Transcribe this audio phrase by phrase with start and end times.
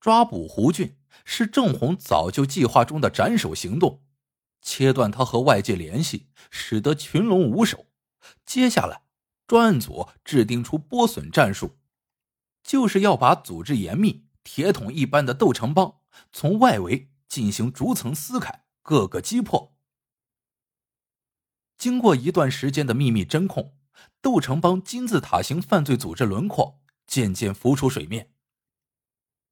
[0.00, 4.02] 抓捕胡俊是郑红早就计划中的斩首行动，
[4.62, 7.86] 切断他和外界联系，使得群龙无首。
[8.44, 9.02] 接下来，
[9.46, 11.78] 专案组制定出剥笋战术，
[12.62, 16.00] 就是要把组织严密、铁桶一般的窦城帮
[16.32, 19.74] 从外围进行逐层撕开，各个击破。
[21.76, 23.74] 经过一段时间的秘密侦控，
[24.20, 28.32] 窦城帮金字塔型犯罪组织轮廓渐渐浮出水面。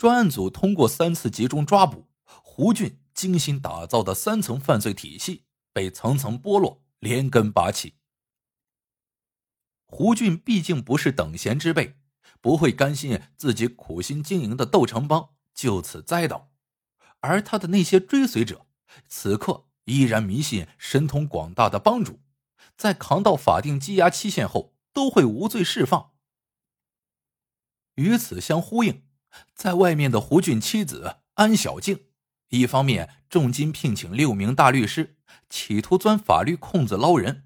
[0.00, 7.96] 专案组通过三次集中抓捕，胡俊精心打造的三层犯罪体系被层层剥落，连根拔起。
[9.84, 11.98] 胡俊毕竟不是等闲之辈，
[12.40, 16.50] 不会甘心自己苦心经营的窦城帮就此栽倒，
[17.18, 18.64] 而他的那些追随者，
[19.06, 19.66] 此刻。
[19.84, 22.20] 依然迷信神通广大的帮主，
[22.74, 26.12] 在扛到法定羁押期限后都会无罪释放。
[27.96, 29.02] 与此相呼应，
[29.54, 32.06] 在外面的胡俊妻子安小静，
[32.48, 35.16] 一方面重金聘请六名大律师，
[35.48, 37.42] 企图钻法律空子捞人；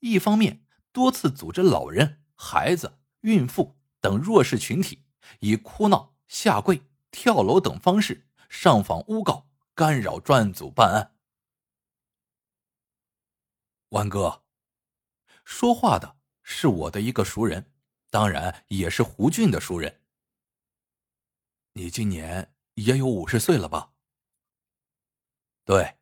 [0.00, 5.04] 一方面多次组织老人、孩子、孕妇等弱势群体，
[5.40, 11.12] 以哭闹、下跪、跳楼等方式上访诬告，干扰专案组办案。
[13.90, 14.42] 万哥，
[15.44, 17.72] 说话的是我的一个熟人，
[18.10, 20.02] 当然也是胡俊的熟人。
[21.76, 23.92] 你今年也有五十岁了吧？
[25.66, 25.98] 对，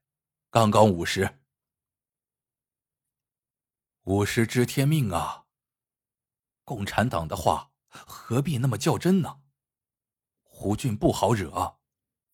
[0.49, 1.41] 刚刚五十。
[4.05, 5.47] 五十知天命啊！
[6.63, 9.41] 共产党的话何必那么较真呢？
[10.45, 11.81] 胡俊不好惹，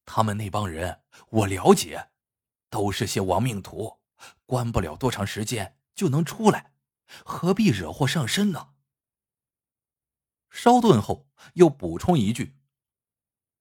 [0.04, 2.10] 他们那帮人我了解，
[2.68, 4.02] 都是些亡命徒。
[4.44, 6.74] 关不了多长时间就能出来，
[7.24, 8.74] 何必惹祸上身呢？
[10.50, 12.58] 稍顿后又补充一句：“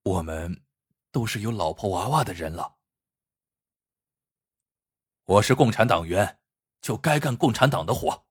[0.10, 0.66] 我们
[1.12, 2.78] 都是有老婆娃娃的人了。”
[5.24, 6.40] 我是共产党员，
[6.82, 8.26] 就该干共产党的活。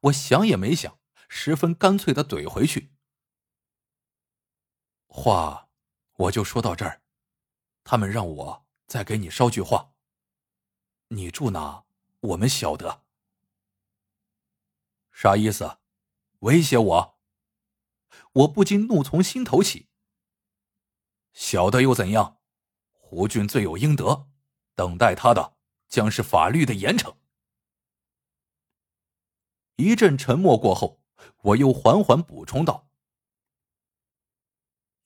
[0.00, 2.92] 我想也没想，十分干脆的怼回去
[5.06, 5.70] ：“话
[6.14, 7.02] 我就说到这儿，
[7.84, 9.94] 他们让我再给你捎句话。”
[11.08, 11.84] 你住哪？
[12.20, 13.04] 我们晓得。
[15.12, 15.78] 啥意思？
[16.40, 17.20] 威胁我？
[18.32, 19.91] 我不禁怒从心头起。
[21.32, 22.40] 晓得又怎样？
[22.92, 24.28] 胡俊罪有应得，
[24.74, 25.56] 等待他的
[25.88, 27.16] 将是法律的严惩。
[29.76, 31.02] 一阵沉默过后，
[31.42, 32.88] 我又缓缓补充道：“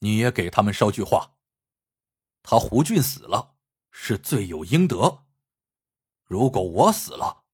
[0.01, 1.37] 你也给他们捎句话，
[2.43, 3.57] 他胡俊死了，
[3.91, 5.25] 是罪有应得。”
[6.25, 7.45] 如果我死了，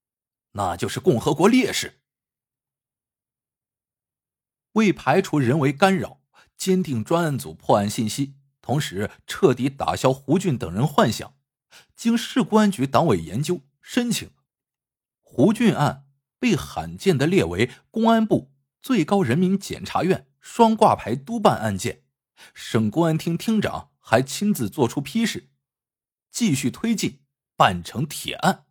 [0.52, 2.02] 那就是共和国烈士。
[4.72, 6.22] 为排除人为干扰，
[6.56, 11.34] 坚定专案组破案信息，同时彻底打消胡俊等人幻想，
[11.94, 14.30] 经市公安局党委研究申请，
[15.20, 16.06] 胡俊案
[16.38, 22.04] 被罕见的列为公安部、最高人民检察院双挂牌督办案件，
[22.54, 25.50] 省公安厅厅长还亲自作出批示，
[26.30, 27.18] 继续推进。
[27.54, 28.64] 办成铁案。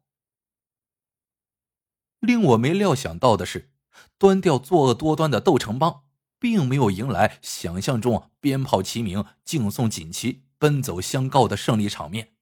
[2.20, 3.72] 令我没料想到的是，
[4.18, 6.04] 端掉作恶多端的窦城帮，
[6.42, 12.34] 并没有迎来想象中鞭炮齐鸣、敬送锦旗、奔走相告的胜利场面，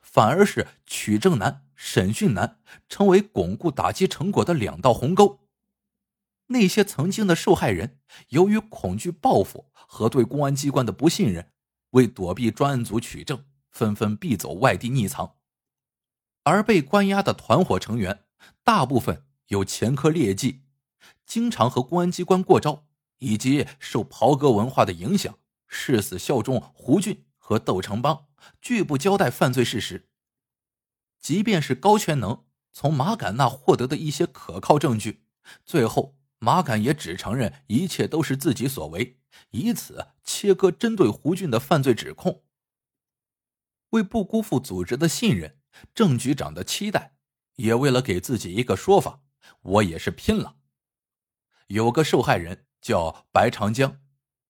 [0.00, 5.40] 反而是取证难、审讯难，成为巩固打击成果的两道鸿沟。
[6.46, 7.98] 那些曾经的受害人，
[8.28, 11.50] 由于恐惧报复和对公安机关的不信任，
[11.90, 15.34] 为躲避专案组取证，纷纷避走外地匿藏。
[16.44, 18.20] 而被关押的团伙成员，
[18.62, 20.62] 大部分有前科劣迹，
[21.26, 22.84] 经常和公安机关过招，
[23.18, 28.26] 以及受袍哥文化的影响，誓死效忠胡俊和窦成邦，
[28.60, 30.08] 拒不交代犯罪事实。
[31.18, 35.24] 即便是高全能从马敢那获得的一些可靠证据，
[35.64, 39.18] 最后马敢也只承认一切都是自己所为，
[39.50, 42.44] 以此切割针对胡俊的犯罪指控。
[43.90, 45.56] 为不辜负组织的信任。
[45.94, 47.14] 郑局长的期待，
[47.56, 49.22] 也为了给自己一个说法，
[49.60, 50.56] 我也是拼了。
[51.68, 54.00] 有个受害人叫白长江，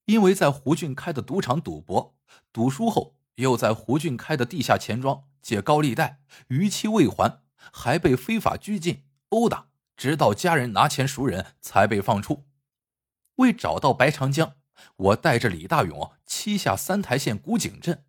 [0.05, 2.17] 因为在胡俊开的赌场赌博，
[2.53, 7.43] 赌输后又在胡俊开的地下钱庄借高利贷，逾期未还，
[7.73, 12.47] 还被非法拘禁、殴打，直到家人拿钱赎人，才被放出。
[13.37, 14.57] 为找到白长江，
[14.97, 18.05] 我带着李大勇七下三台县古井镇。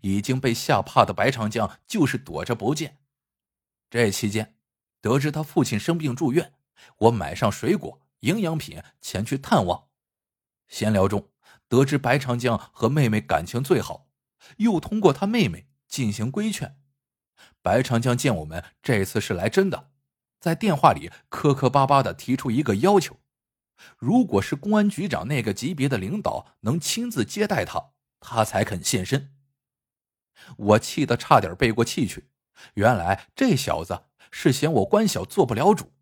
[0.00, 2.98] 已经被吓怕的白长江就是躲着不见。
[3.88, 4.56] 这期间，
[5.00, 6.54] 得知他父亲生病住院，
[6.98, 9.88] 我买上水果、营养品前去探望。
[10.66, 11.30] 闲聊中，
[11.68, 14.08] 得知白长江和妹妹感情最好，
[14.58, 16.80] 又通过他妹妹进行规劝。
[17.62, 19.90] 白长江见我们这次是来真的，
[20.40, 23.20] 在电话里磕磕巴巴的提出一个要求：
[23.96, 29.32] 如果是公安局长那个级别的领导能亲自接待他，他才肯现身。
[30.56, 32.30] 我气得差点背过气去。
[32.74, 35.92] 原来这小子是嫌我官小做不了主，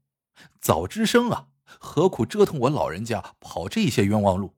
[0.61, 1.49] 早吱声啊，
[1.81, 4.57] 何苦折腾我老人家跑这些冤枉路？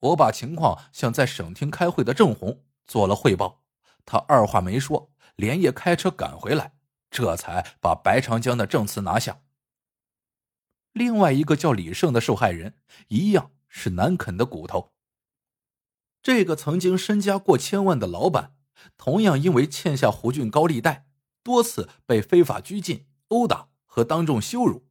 [0.00, 3.62] 我把情况向在省厅开会的郑红做了汇报，
[4.04, 6.74] 他二话没说，连夜开车赶回来，
[7.10, 9.42] 这才把白长江的证词拿下。
[10.92, 12.78] 另外一个叫李胜的受害人，
[13.08, 14.92] 一样是难啃的骨头。
[16.22, 18.54] 这个曾经身家过千万的老板。
[18.96, 21.06] 同样因为欠下胡俊高利贷，
[21.44, 24.88] 多次被非法拘禁、殴打和当众羞辱，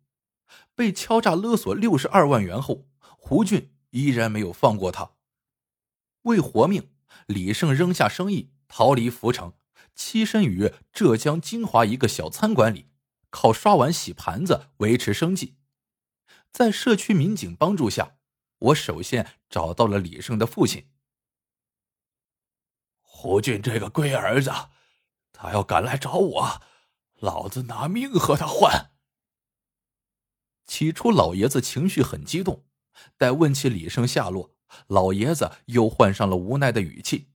[0.75, 5.11] 被敲诈勒索六十二万元后，胡俊依然没有放过他。
[6.23, 6.91] 为活命，
[7.27, 9.53] 李胜扔下生意，逃离浮城，
[9.95, 12.89] 栖身于浙江金华一个小餐馆里，
[13.29, 15.57] 靠刷碗洗盘子维持生计。
[16.51, 18.17] 在社区民警帮助下，
[18.59, 20.89] 我首先找到了李胜的父亲。
[23.01, 24.51] 胡俊这个龟儿子，
[25.31, 26.61] 他要敢来找我，
[27.19, 28.91] 老子拿命和他换。
[30.71, 32.63] 起初，老爷子情绪很激动，
[33.17, 34.55] 待问起李胜下落，
[34.87, 37.33] 老爷子又换上了无奈的语气：“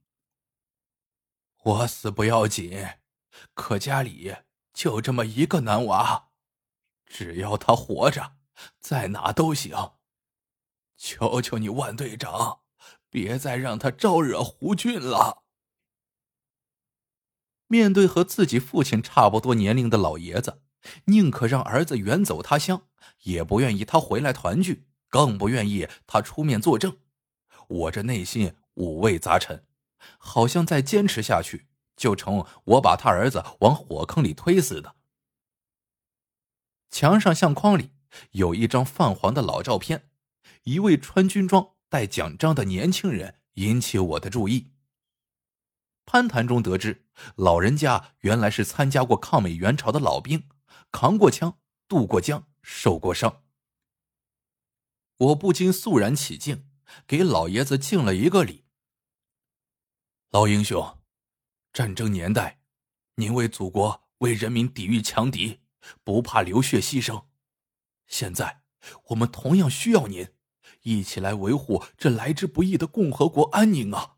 [1.63, 2.95] 我死不要紧，
[3.53, 4.35] 可家里
[4.73, 6.31] 就这么一个男娃，
[7.05, 8.37] 只要他活着，
[8.81, 9.77] 在哪都行。
[10.97, 12.61] 求求你，万队长，
[13.11, 15.43] 别再让他招惹胡俊了。”
[17.69, 20.63] 面对和自己父亲差不多年龄的老爷子，
[21.07, 22.83] 宁可让儿子远走他乡，
[23.23, 26.99] 也不愿意他回来团聚，更不愿意他出面作证。
[27.69, 29.65] 我这内心五味杂陈，
[30.19, 31.67] 好像再坚持下去，
[31.97, 34.97] 就成我把他儿子往火坑里推似的。
[36.91, 37.91] 墙上相框里
[38.31, 40.09] 有一张泛黄的老照片，
[40.63, 44.73] 一位穿军装、戴奖章的年轻人引起我的注意。
[46.07, 47.05] 攀谈中得知，
[47.35, 50.49] 老人家原来是参加过抗美援朝的老兵，
[50.91, 51.59] 扛过枪，
[51.89, 53.45] 渡过江，受过伤。
[55.19, 56.69] 我不禁肃然起敬，
[57.07, 58.65] 给老爷子敬了一个礼。
[60.31, 60.99] 老英雄，
[61.73, 62.61] 战争年代，
[63.15, 65.61] 您为祖国、为人民抵御强敌，
[66.05, 67.27] 不怕流血牺牲。
[68.07, 68.63] 现在，
[69.09, 70.29] 我们同样需要您，
[70.83, 74.17] 一起来维护这来之不易的共和国安宁啊！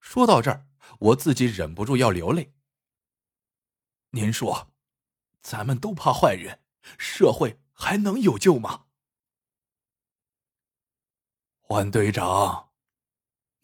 [0.00, 0.66] 说到这儿，
[0.98, 2.54] 我自己忍不住要流泪。
[4.10, 4.72] 您说，
[5.42, 6.60] 咱们都怕坏人，
[6.98, 8.86] 社会还能有救吗？
[11.68, 12.72] 万队长，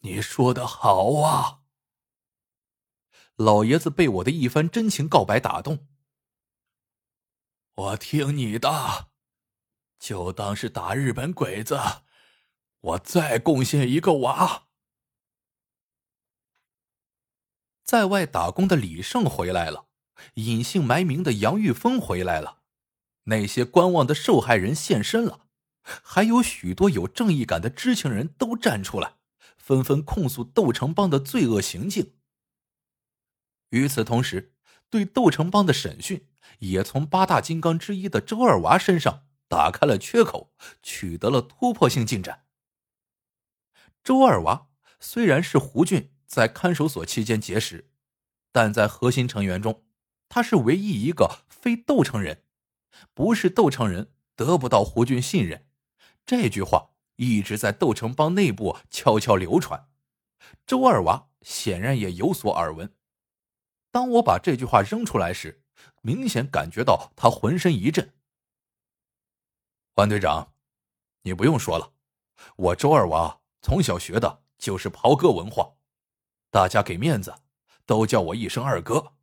[0.01, 1.63] 你说的好啊！
[3.35, 5.87] 老爷子被我的一番真情告白打动，
[7.73, 9.09] 我听你的，
[9.97, 11.79] 就当是打日本鬼子，
[12.79, 14.67] 我再贡献一个娃。
[17.83, 19.87] 在外打工的李胜回来了，
[20.35, 22.59] 隐姓埋名的杨玉峰回来了，
[23.23, 25.47] 那些观望的受害人现身了，
[25.81, 29.15] 还有许多有正义感的知情人都站出来，
[29.57, 32.13] 纷纷控诉窦城帮的罪恶行径。
[33.69, 34.53] 与此同时，
[34.89, 36.27] 对窦城帮的审讯
[36.59, 42.45] 也从八大金刚之一的周二娃身上打开了缺口，取得了突破性进展。
[44.03, 44.67] 周二娃
[44.99, 46.11] 虽然是胡俊。
[46.27, 47.91] 在看守所期间结识，
[48.51, 49.84] 但在核心成员中，
[50.29, 52.43] 他是唯一一个非斗城人。
[53.13, 55.67] 不是斗城人，得不到胡俊信任。
[56.25, 59.89] 这句话一直在斗城帮内部悄悄流传。
[60.65, 62.95] 周二娃显然也有所耳闻。
[63.91, 65.63] 当我把这句话扔出来时，
[66.01, 68.13] 明显感觉到他浑身一震。
[69.95, 70.53] 万队长，
[71.21, 71.93] 你不用说了，
[72.55, 75.75] 我周二娃从小学的就是袍哥文化。
[76.49, 77.33] 大家给面子，
[77.85, 79.14] 都叫我一声二哥。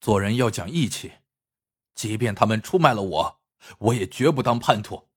[0.00, 1.12] 做人要讲义气，
[1.94, 3.40] 即便他们出卖了我，
[3.78, 5.08] 我也绝不当叛徒。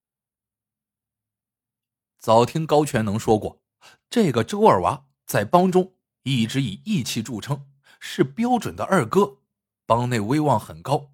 [2.20, 3.62] 早听高全能说过，
[4.10, 9.40] 这个周二娃在帮中一直以义气著称，是标准的二哥，
[9.86, 11.14] 帮内威望很高，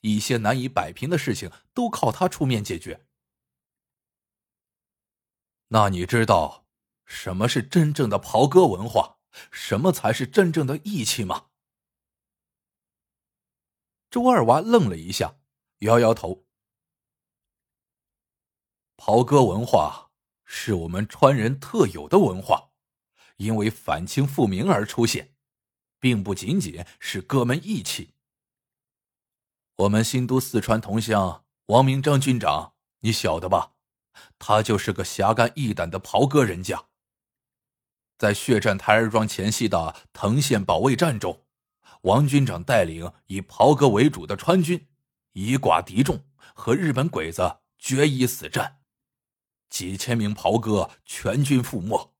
[0.00, 3.06] 一些难以摆平的事情都靠他出面解决。
[5.68, 6.66] 那你知道
[7.04, 9.16] 什么是真正的袍哥文化？
[9.50, 11.46] 什么才是真正的义气吗？
[14.16, 15.36] 周二娃愣了一下，
[15.80, 16.46] 摇摇头。
[18.96, 20.10] 袍哥文化
[20.46, 22.70] 是我们川人特有的文化，
[23.36, 25.34] 因为反清复明而出现，
[26.00, 28.14] 并不仅仅是哥们义气。
[29.76, 33.74] 我们新都四川同乡王明章军长，你晓得吧？
[34.38, 36.86] 他就是个侠肝义胆的袍哥人家。
[38.16, 41.45] 在血战台儿庄前夕的藤县保卫战中，
[42.02, 44.88] 王军长带领以袍哥为主的川军，
[45.32, 46.24] 以寡敌众，
[46.54, 48.80] 和日本鬼子决一死战，
[49.68, 52.14] 几千名袍哥全军覆没。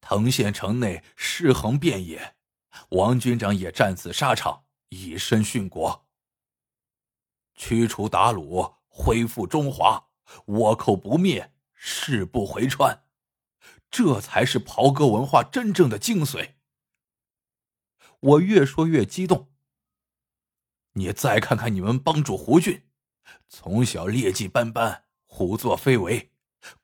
[0.00, 2.36] 藤县城内尸横遍野，
[2.90, 6.06] 王军长也战死沙场，以身殉国。
[7.54, 10.08] 驱除鞑虏，恢复中华，
[10.46, 13.04] 倭寇不灭，誓不回川。
[13.90, 16.53] 这才是袍哥文化真正的精髓。
[18.24, 19.52] 我越说越激动。
[20.92, 22.88] 你再看看你们帮主胡俊，
[23.48, 26.32] 从小劣迹斑斑，胡作非为，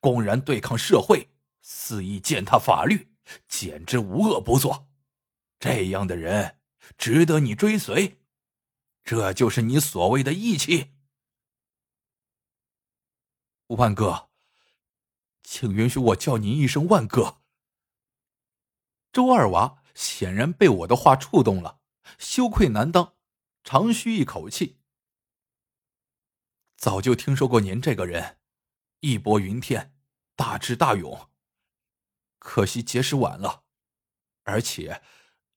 [0.01, 1.31] 公然对抗社会，
[1.63, 3.09] 肆意践踏法律，
[3.49, 4.89] 简直无恶不作。
[5.59, 6.59] 这样的人
[6.99, 8.21] 值得你追随？
[9.03, 10.93] 这就是你所谓的义气？
[13.69, 14.29] 万哥。
[15.43, 17.41] 请允许我叫您一声万哥。
[19.11, 21.79] 周二娃显然被我的话触动了，
[22.19, 23.17] 羞愧难当，
[23.63, 24.81] 长吁一口气。
[26.79, 28.39] 早就听说过您这个人，
[29.01, 29.95] 义薄云天，
[30.35, 31.29] 大智大勇。
[32.39, 33.65] 可惜结识晚了，
[34.45, 35.03] 而且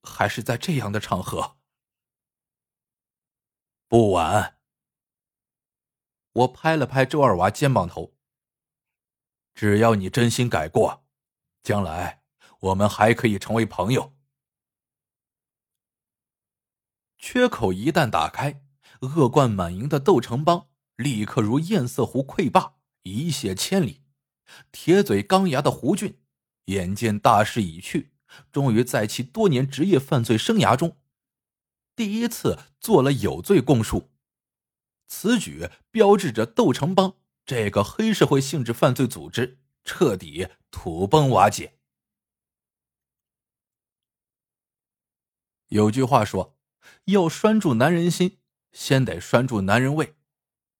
[0.02, 1.58] 还是在这样的场合。
[3.88, 4.60] 不晚。
[6.34, 8.18] 我拍了拍周二娃肩膀头。
[9.54, 11.06] 只要你真心改过，
[11.62, 12.26] 将来
[12.60, 14.13] 我们还可以成为朋友。
[17.26, 18.66] 缺口一旦打开，
[19.00, 24.02] 恶贯满盈的窦城邦立刻如堰塞湖溃坝，一泻千里。
[24.74, 26.20] 铁嘴钢牙的胡俊，
[26.66, 28.12] 眼见大势已去，
[28.52, 30.98] 终于在其多年职业犯罪生涯中，
[31.96, 34.12] 第一次做了有罪供述。
[35.08, 37.16] 此举标志着窦城邦。
[37.46, 41.78] 这个黑社会性质犯罪组织彻底土崩瓦解。
[45.68, 46.58] 有句话说
[47.06, 48.40] ：“要拴住男人心，
[48.72, 50.16] 先得拴住男人胃。”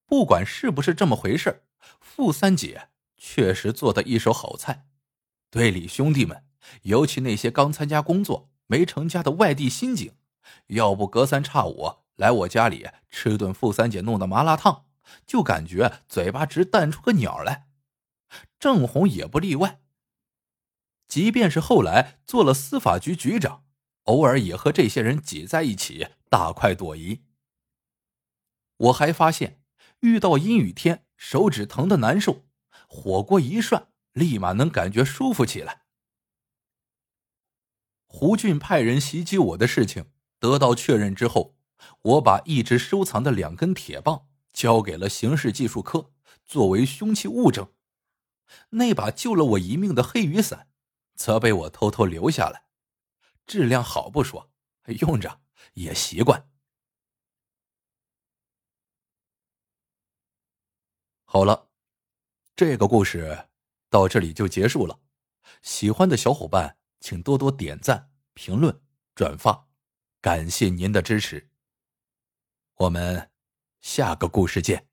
[0.06, 1.64] 不管是不是这么回事
[2.00, 4.86] 傅三姐确实做的一手好菜。
[5.50, 6.46] 队里兄弟们，
[6.84, 10.14] 尤其那些刚参加工作没成家的外地新警，
[10.68, 14.86] 要不隔三差五来我家里吃顿傅三姐弄的麻辣烫。
[15.26, 17.68] 就感觉嘴巴直弹出个鸟来，
[18.60, 19.82] 郑红也不例外。
[21.08, 23.63] 即便是后来做了司法局局长，
[24.04, 27.24] 偶尔也和这些人挤在一起大快朵颐。
[28.78, 29.62] 我还发现，
[30.00, 32.46] 遇到阴雨天手指疼的难受，
[32.88, 35.84] 火锅一涮，立马能感觉舒服起来。
[38.06, 41.56] 胡俊派人袭击我的事情得到确认之后，
[42.02, 44.28] 我把一直收藏的两根铁棒。
[44.54, 46.12] 交给了刑事技术科
[46.46, 47.72] 作为凶器物证，
[48.70, 50.68] 那把救了我一命的黑雨伞，
[51.16, 52.66] 则被我偷偷留下来，
[53.46, 54.52] 质量好不说，
[55.00, 55.42] 用着
[55.74, 56.50] 也习惯。
[61.26, 61.70] 好了，
[62.56, 63.50] 这个故事
[63.90, 65.00] 到这里就结束了。
[65.62, 68.82] 喜欢的小伙伴请多多点赞、评论、
[69.16, 69.68] 转发，
[70.22, 71.50] 感谢您的支持。
[72.76, 73.30] 我们。
[73.84, 74.93] 下个故事见。